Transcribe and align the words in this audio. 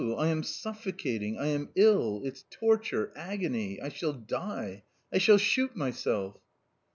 I 0.17 0.29
am 0.29 0.41
suffocating, 0.41 1.37
I 1.37 1.49
am 1.49 1.69
ill— 1.75 2.23
it's 2.25 2.43
torture, 2.49 3.13
agony! 3.15 3.79
I 3.79 3.89
shall 3.89 4.13
die. 4.13 4.81
I 5.13 5.19
shall 5.19 5.37
shoot 5.37 5.75
myself." 5.75 6.39